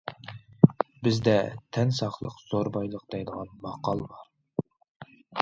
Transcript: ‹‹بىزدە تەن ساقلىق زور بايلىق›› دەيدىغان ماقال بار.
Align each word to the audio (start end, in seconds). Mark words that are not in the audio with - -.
‹‹بىزدە 1.07 1.35
تەن 1.77 1.93
ساقلىق 1.97 2.41
زور 2.47 2.71
بايلىق›› 2.79 3.05
دەيدىغان 3.17 3.53
ماقال 3.69 4.03
بار. 4.09 4.27